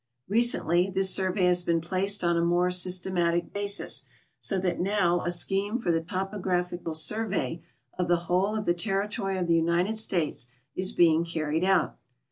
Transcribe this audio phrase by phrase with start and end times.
[0.27, 4.05] Recently this survey has been placed on a more systematic basis,
[4.39, 7.61] so that now a scheme for the topographical survey
[7.99, 11.99] of the whole of the terri tory of the United States is being carried out.